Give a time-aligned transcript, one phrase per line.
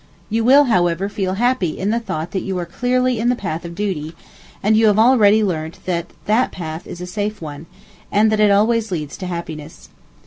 [0.31, 3.63] You will, however, feel happy in the thought that you are clearly in the path
[3.63, 4.15] of duty;
[4.63, 7.67] and you have already learnt that that path is a safe one,
[8.11, 9.89] and that it always leads to happiness.